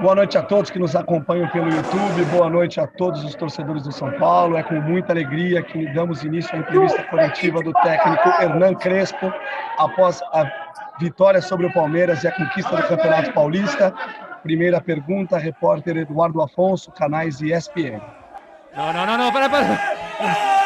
[0.00, 3.82] Boa noite a todos que nos acompanham pelo YouTube, boa noite a todos os torcedores
[3.82, 4.56] do São Paulo.
[4.56, 9.30] É com muita alegria que damos início à entrevista coletiva do técnico Hernan Crespo
[9.78, 10.50] após a
[10.98, 13.92] vitória sobre o Palmeiras e a conquista do Campeonato Paulista.
[14.42, 18.00] Primeira pergunta, repórter Eduardo Afonso, canais ESPN.
[18.74, 20.59] Não, não, não, não, para, para.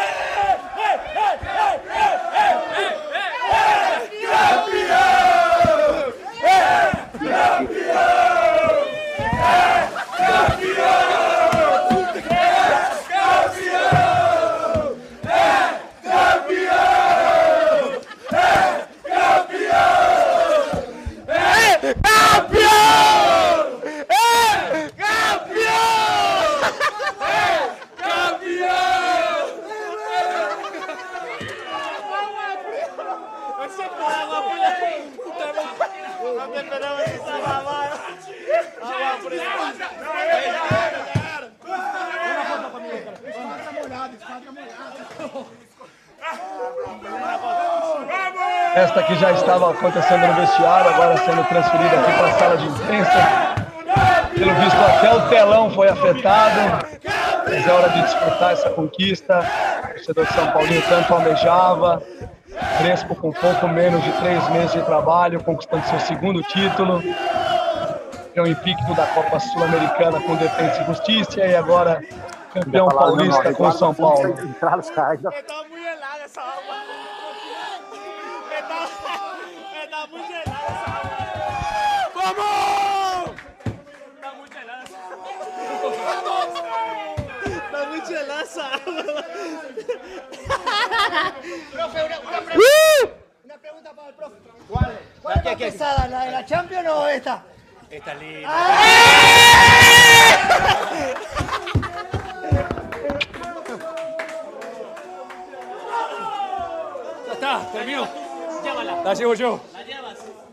[48.85, 52.67] Esta que já estava acontecendo no vestiário, agora sendo transferida aqui para a sala de
[52.67, 53.55] imprensa.
[54.35, 56.87] Pelo visto, até o telão foi afetado.
[57.49, 59.41] Mas é hora de desfrutar essa conquista.
[59.41, 62.03] O torcedor de São Paulo tanto almejava.
[62.77, 67.03] Crespo com pouco menos de três meses de trabalho, conquistando seu segundo título.
[68.35, 72.03] Campeão invicto da Copa Sul-Americana com Defesa e Justiça e agora
[72.53, 74.35] campeão paulista com São Paulo.
[74.61, 74.93] ¡Vamos!
[80.05, 82.35] Está muy helada esa
[84.15, 84.85] Está muy helada
[91.73, 92.69] Profe, una, una pregunta.
[93.45, 94.37] Una pregunta para el profe.
[94.69, 94.99] ¿Cuál?
[95.23, 97.43] ¿Cuál es más pesada, la de la Champions o esta?
[97.91, 98.49] Esta es linda.
[107.27, 108.07] Ya está, terminó.
[108.63, 109.03] Llévala.
[109.03, 109.74] La llevo yo.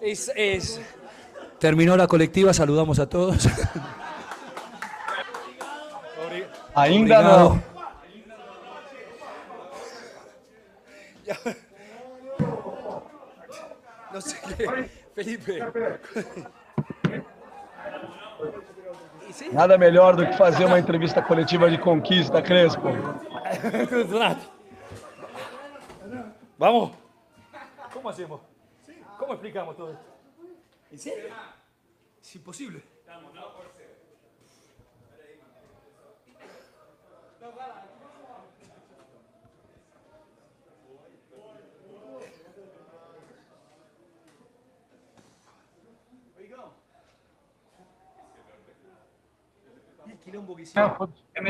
[0.02, 0.82] Es, es...
[1.60, 3.48] Terminó la colectiva, saludamos a todos.
[6.74, 7.50] Ainda Obrigado.
[7.50, 7.72] não.
[14.12, 14.90] No sé qué.
[15.16, 15.60] Felipe.
[19.52, 22.90] Nada melhor do que fazer uma entrevista coletiva de conquista, Crespo.
[26.58, 26.92] Vamos.
[27.94, 28.51] ¿Cómo hacemos?
[29.22, 30.04] ¿Cómo explicamos todo esto?
[30.92, 31.30] ¿En serio?
[32.20, 32.82] Es imposible.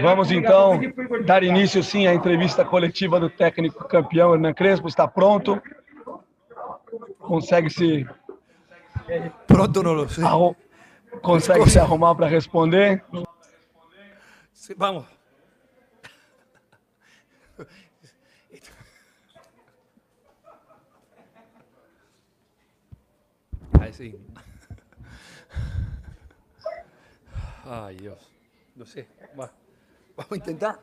[0.01, 0.77] Vamos então
[1.25, 4.89] dar início sim à entrevista coletiva do técnico campeão Hernan Crespo.
[4.89, 5.61] Está pronto?
[7.31, 8.05] Consegue se,
[9.47, 10.21] Pronto no lo sé.
[10.21, 10.53] arru-
[11.21, 13.01] consegue se arrumar para responder?
[14.51, 15.05] Sí, vamos.
[27.65, 28.19] Ay, Dios.
[28.75, 29.07] No sé.
[29.37, 29.51] Va.
[30.15, 30.79] Vamos a intentar.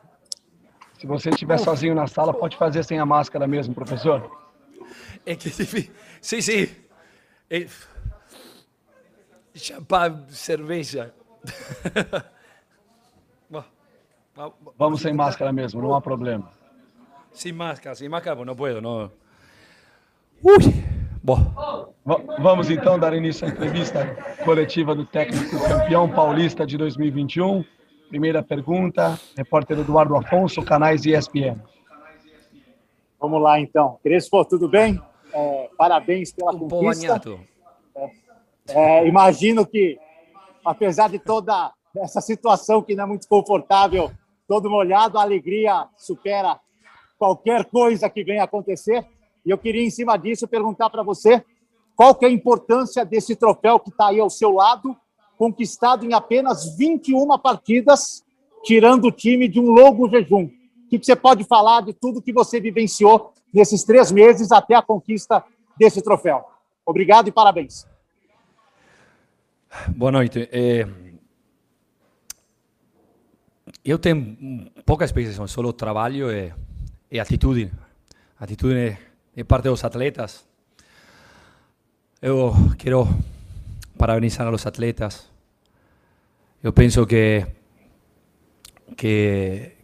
[0.97, 4.48] Se você estiver sozinho na sala, pode fazer sem a máscara mesmo, professor.
[5.25, 5.91] Es que es difícil.
[6.21, 6.87] Sí, sí.
[7.49, 7.67] Eh,
[9.55, 10.25] champán,
[13.53, 13.65] va.
[14.77, 16.49] Vamos sem máscara mesmo, não há problema.
[17.33, 19.11] Sin máscara, sin máscara, puedo, no.
[20.43, 20.73] Uy.
[21.21, 21.89] Buah.
[22.07, 24.05] Va- Vamos então dar início à entrevista
[24.45, 27.63] coletiva do técnico campeão paulista de 2021.
[28.09, 31.61] Primeira pergunta, repórter Eduardo Afonso, canais ESPN.
[33.19, 33.99] Vamos lá, então.
[34.01, 35.01] Crespo, tudo bem?
[35.33, 37.19] É, parabéns pela po' conquista.
[37.19, 37.39] bagnato.
[38.69, 39.97] É, imagino que,
[40.63, 44.11] apesar de toda essa situação que não é muito confortável,
[44.47, 46.59] todo molhado, a alegria supera
[47.17, 49.05] qualquer coisa que venha acontecer.
[49.45, 51.43] E eu queria, em cima disso, perguntar para você
[51.95, 54.95] qual que é a importância desse troféu que está aí ao seu lado,
[55.37, 58.23] conquistado em apenas 21 partidas,
[58.63, 60.49] tirando o time de um longo jejum.
[60.89, 65.43] Que você pode falar de tudo que você vivenciou nesses três meses até a conquista
[65.77, 66.45] desse troféu?
[66.85, 67.85] Obrigado e parabéns.
[69.95, 70.49] Boa noite.
[70.51, 70.87] Eh,
[73.85, 76.51] eu tenho pouca experiência, só trabalho e,
[77.11, 77.71] e atitude.
[78.39, 78.97] Atitude é,
[79.35, 80.45] é parte dos atletas.
[82.21, 83.07] Eu quero
[83.97, 85.29] parabenizar a los atletas
[86.61, 87.45] eu penso que
[88.97, 89.78] que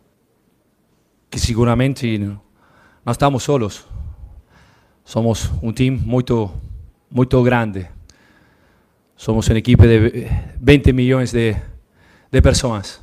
[1.36, 3.86] que seguramente não estamos solos.
[5.04, 6.50] Somos um time muito
[7.12, 7.90] muito grande.
[9.18, 10.30] Somos uma equipe de
[10.62, 11.54] 20 milhões de,
[12.32, 13.02] de pessoas.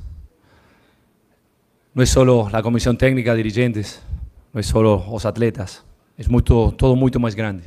[1.95, 4.03] Não é só a comissão técnica, dirigentes,
[4.51, 4.81] não é só
[5.15, 5.85] os atletas.
[6.17, 7.65] É muito, todo muito mais grande.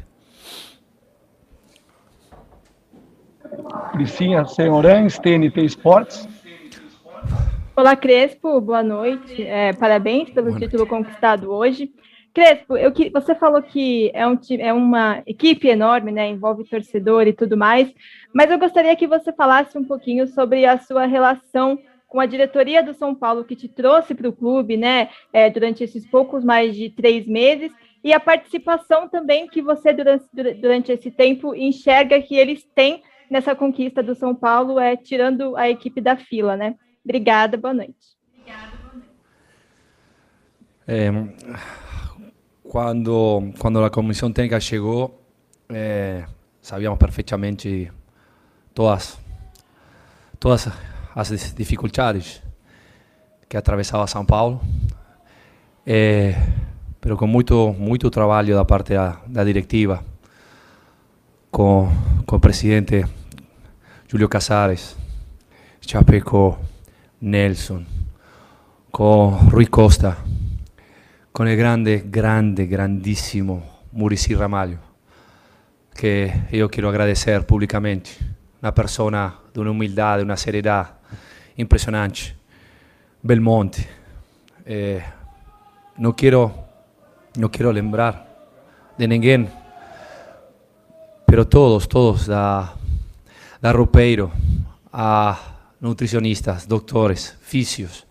[3.91, 6.27] Cricinha Senhorães, TNT Esportes.
[7.77, 9.43] Olá, Crespo, boa noite.
[9.43, 10.89] É, parabéns pelo boa título noite.
[10.89, 11.91] conquistado hoje.
[12.33, 16.29] Crespo, eu, você falou que é, um, é uma equipe enorme, né?
[16.29, 17.93] Envolve torcedor e tudo mais,
[18.33, 21.77] mas eu gostaria que você falasse um pouquinho sobre a sua relação
[22.07, 25.09] com a diretoria do São Paulo que te trouxe para o clube, né?
[25.33, 30.25] É, durante esses poucos mais de três meses, e a participação também que você, durante,
[30.61, 35.69] durante esse tempo, enxerga que eles têm nessa conquista do São Paulo, é, tirando a
[35.69, 36.75] equipe da fila, né?
[37.05, 38.17] Obrigada, boa noite.
[40.87, 41.09] É,
[42.63, 45.23] quando quando a comissão técnica chegou,
[45.69, 46.25] é,
[46.59, 47.91] sabíamos perfeitamente
[48.73, 49.19] todas
[50.39, 50.67] todas
[51.15, 52.41] as dificuldades
[53.47, 54.59] que atravessava São Paulo,
[55.85, 56.33] é,
[56.99, 60.03] pero com muito muito trabalho da parte da, da diretiva,
[61.51, 61.87] com,
[62.25, 63.05] com o presidente
[64.07, 64.97] Júlio Casares,
[65.81, 66.57] Chapeco,
[67.21, 67.85] Nelson,
[68.91, 70.17] con Rui Costa,
[71.31, 74.79] con el grande, grande, grandísimo Murici Ramalho,
[75.93, 78.11] que yo quiero agradecer públicamente.
[78.61, 80.99] Una persona de una humildad, de una seriedad
[81.55, 82.35] impresionante.
[83.21, 83.87] Belmonte.
[84.65, 85.03] Eh,
[85.97, 86.53] no quiero,
[87.37, 88.25] no quiero lembrar
[88.97, 89.49] de ninguém,
[91.25, 92.73] pero todos, todos da,
[93.61, 94.31] da Ropeiro
[94.91, 95.54] a
[95.85, 98.07] nutricionistas, doutores, físicos,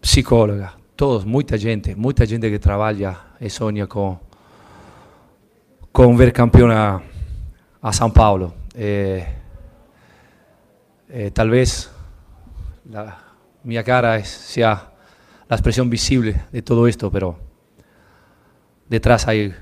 [0.00, 4.18] psicóloga, todos, muita gente, muita gente que trabalha e sonha com
[5.92, 7.00] com ver campeão a,
[7.80, 8.52] a São Paulo.
[8.74, 9.24] Eh,
[11.08, 11.90] eh, talvez
[12.84, 13.16] la,
[13.64, 14.92] minha cara sea
[15.48, 17.38] a expressão visível de todo esto, pero
[18.88, 19.54] detrás hay,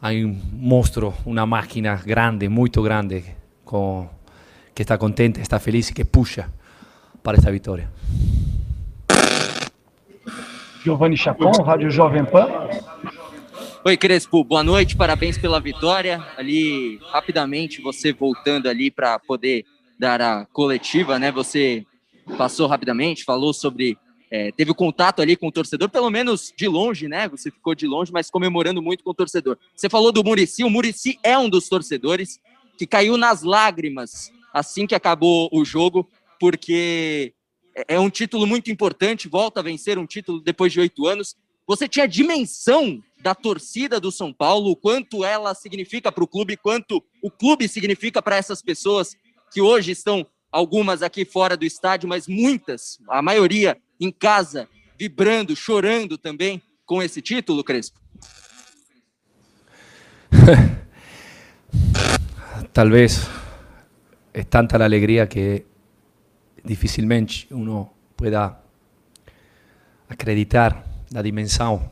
[0.00, 4.08] hay un monstruo, una máquina grande, muito grande, com
[4.78, 6.48] que está contente, está feliz e que puxa
[7.20, 7.90] para esta vitória.
[10.84, 12.46] Giovanni Chacon, Rádio Jovem Pan.
[13.84, 16.24] Oi, Crespo, boa noite, parabéns pela vitória.
[16.36, 19.64] Ali, rapidamente, você voltando ali para poder
[19.98, 21.32] dar a coletiva, né?
[21.32, 21.84] Você
[22.36, 23.98] passou rapidamente, falou sobre.
[24.30, 27.28] É, teve contato ali com o torcedor, pelo menos de longe, né?
[27.30, 29.58] Você ficou de longe, mas comemorando muito com o torcedor.
[29.74, 32.38] Você falou do Murici, o Murici é um dos torcedores
[32.78, 36.08] que caiu nas lágrimas assim que acabou o jogo,
[36.40, 37.34] porque
[37.86, 41.36] é um título muito importante, volta a vencer um título depois de oito anos.
[41.66, 46.56] Você tinha dimensão da torcida do São Paulo, o quanto ela significa para o clube,
[46.56, 49.14] quanto o clube significa para essas pessoas
[49.52, 54.68] que hoje estão, algumas aqui fora do estádio, mas muitas, a maioria em casa,
[54.98, 58.00] vibrando, chorando também com esse título, Crespo?
[62.72, 63.28] Talvez
[64.38, 65.66] es tanta la alegría que
[66.62, 68.60] difícilmente uno pueda
[70.08, 71.90] acreditar la dimensión,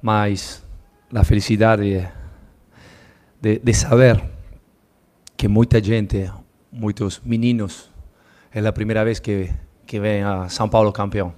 [0.00, 0.64] mas
[1.10, 2.08] la felicidad de,
[3.40, 4.20] de, saber
[5.36, 6.28] que mucha gente,
[6.72, 7.92] muchos meninos,
[8.50, 9.52] es la primera vez que,
[9.86, 11.34] que ven a São Paulo campeón.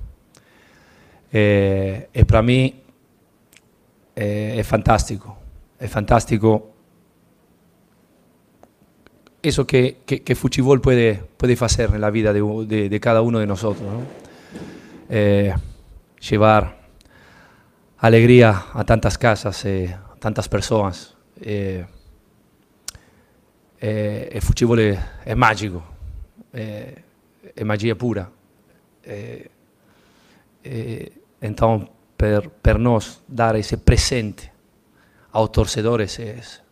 [1.30, 2.82] Eh, para mí
[4.16, 5.36] eh, es fantástico,
[5.78, 6.73] es fantástico
[9.44, 13.20] eso que, que, que fútbol puede, puede hacer en la vida de, de, de cada
[13.20, 13.86] uno de nosotros.
[13.86, 14.00] ¿no?
[15.10, 15.54] Eh,
[16.30, 16.88] llevar
[17.98, 21.14] alegría a tantas casas, eh, a tantas personas.
[21.40, 21.84] Eh,
[23.80, 25.84] eh, el fútbol es, es mágico,
[26.52, 27.02] eh,
[27.54, 28.30] es magia pura.
[29.02, 29.50] Eh,
[31.42, 34.50] entonces, per, per nos dar ese presente
[35.32, 36.63] a los torcedores es...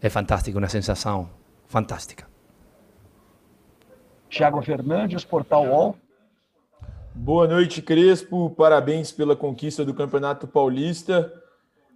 [0.00, 1.28] É fantástico, uma sensação
[1.66, 2.28] fantástica.
[4.28, 5.96] Tiago Fernandes, Portal UOL.
[7.12, 8.50] Boa noite, Crespo.
[8.50, 11.32] Parabéns pela conquista do Campeonato Paulista.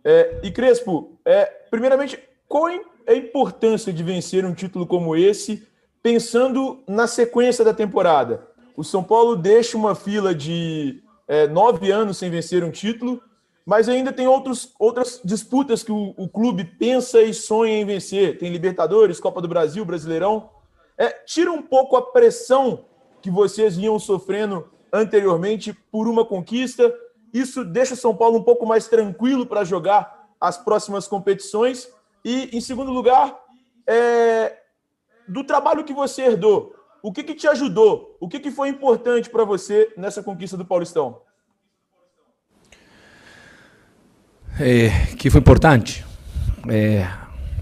[0.04, 2.18] É, e Crespo, é, primeiramente,
[2.48, 5.68] qual é a importância de vencer um título como esse,
[6.02, 8.48] pensando na sequência da temporada?
[8.76, 13.22] O São Paulo deixa uma fila de é, nove anos sem vencer um título
[13.64, 18.38] mas ainda tem outros, outras disputas que o, o, clube pensa e sonha em vencer.
[18.38, 20.50] Tem Libertadores, Copa do Brasil, Brasileirão.
[20.98, 22.84] é, tira um pouco a pressão
[23.20, 26.92] que vocês vinham sofrendo anteriormente por uma conquista.
[27.32, 31.88] Isso deixa o São Paulo um pouco mais tranquilo para jogar as próximas competições.
[32.24, 33.40] E, em segundo lugar,
[33.86, 34.58] é,
[35.28, 38.16] do trabalho que você herdou, o que, que te ajudou?
[38.20, 41.22] O que, que foi importante para você nessa conquista do Paulistão?
[44.64, 46.04] É, que foi importante.
[46.68, 47.04] É,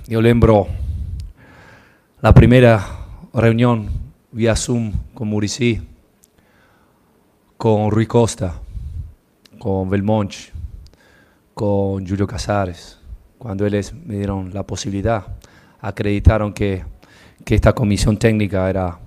[0.07, 0.69] eu lembro
[2.23, 2.79] a primeira
[3.33, 3.89] reunião
[4.31, 5.81] via Zoom com Murici,
[7.57, 8.53] com Rui Costa,
[9.59, 10.53] com Belmonte,
[11.55, 12.99] com Julio Casares,
[13.39, 15.25] quando eles me deram a possibilidade,
[15.81, 16.85] acreditaram que,
[17.47, 18.99] que esta comissão técnica era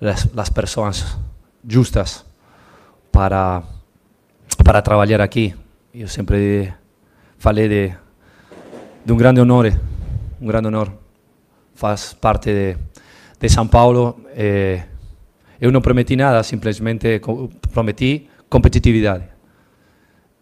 [0.00, 1.18] las, las personas
[1.68, 2.24] justas
[3.10, 3.64] para,
[4.64, 5.56] para trabalhar aqui.
[5.92, 6.78] Eu sempre
[7.40, 7.96] falei de,
[9.02, 9.72] de um grande honor,
[10.40, 10.92] um grande honor.
[11.74, 12.76] Faz parte de,
[13.40, 14.26] de São Paulo.
[14.36, 14.84] Eh,
[15.58, 17.18] eu não prometi nada, simplesmente
[17.72, 19.24] prometi competitividade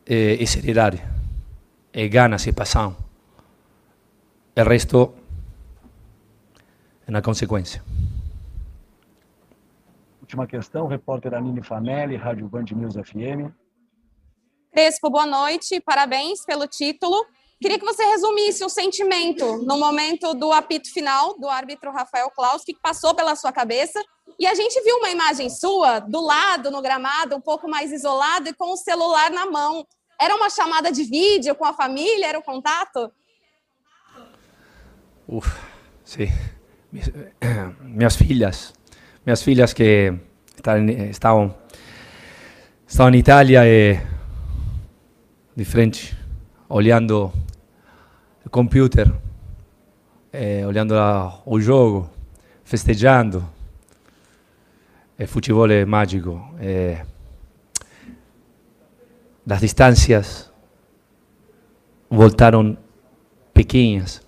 [0.04, 1.00] eh, e seriedade,
[1.94, 2.96] e ganas e paixão.
[4.56, 5.14] O resto
[7.06, 7.80] é na consequência.
[10.20, 13.54] Última questão, repórter Anine Fanelli, Rádio Band News FM.
[14.72, 17.24] Crespo, boa noite, parabéns pelo título.
[17.60, 22.62] Queria que você resumisse o sentimento no momento do apito final do árbitro Rafael Klaus,
[22.62, 24.00] que passou pela sua cabeça.
[24.38, 28.48] E a gente viu uma imagem sua do lado, no gramado, um pouco mais isolado
[28.48, 29.84] e com o celular na mão.
[30.20, 32.28] Era uma chamada de vídeo com a família?
[32.28, 33.10] Era o contato?
[35.26, 35.48] Uf,
[36.04, 36.28] sim.
[37.82, 38.72] Minhas filhas
[39.28, 40.14] minhas filhas que
[41.10, 41.54] estavam
[42.86, 44.00] estavam em Itália e
[45.58, 46.16] de frente
[46.68, 47.32] olhando
[48.46, 49.12] o computer,
[50.32, 52.08] eh, olhando a, o jogo,
[52.62, 53.44] festejando.
[55.18, 56.40] O futebol é mágico.
[56.60, 57.04] Eh,
[59.50, 60.48] as distâncias
[62.08, 62.78] voltaram
[63.52, 64.22] pequenas.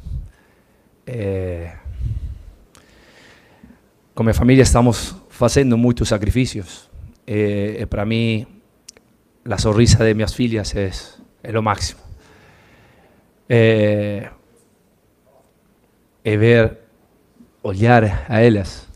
[1.06, 1.72] Eh,
[4.16, 6.90] com minha família estamos fazendo muitos sacrifícios.
[7.24, 8.59] E para mim,
[9.52, 10.90] a sonrisa de minhas filhas é,
[11.42, 12.00] é o máximo.
[13.48, 14.30] É,
[16.24, 16.78] é ver,
[17.62, 18.88] olhar a elas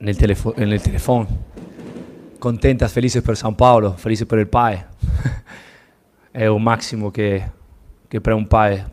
[0.00, 1.28] no telefone, no telefone,
[2.40, 4.86] contentas, felizes por São Paulo, felizes por el pai.
[6.32, 7.42] é o máximo que,
[8.08, 8.86] que para um pai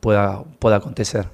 [0.00, 1.26] pode, pode acontecer.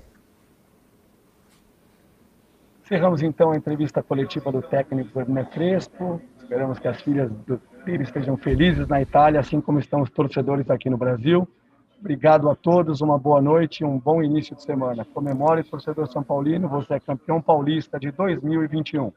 [2.85, 6.21] Encerramos então a entrevista coletiva do técnico Hernan Crespo.
[6.39, 10.69] Esperamos que as filhas do Pires estejam felizes na Itália, assim como estão os torcedores
[10.71, 11.47] aqui no Brasil.
[12.01, 15.05] Obrigado a todos, uma boa noite e um bom início de semana.
[15.05, 19.13] Comemore, torcedor São Paulino, você é campeão paulista de 2021.